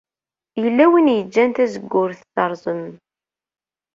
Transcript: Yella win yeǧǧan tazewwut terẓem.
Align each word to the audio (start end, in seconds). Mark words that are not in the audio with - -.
Yella 0.61 0.85
win 0.91 1.13
yeǧǧan 1.15 1.51
tazewwut 1.55 2.19
terẓem. 2.33 2.83